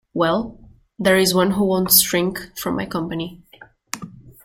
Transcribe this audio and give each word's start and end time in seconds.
Well, 0.15 0.59
there 0.97 1.15
is 1.15 1.35
one 1.35 1.51
who 1.51 1.63
won’t 1.65 1.91
shrink 1.91 2.57
from 2.57 2.75
my 2.75 2.87
company! 2.87 3.43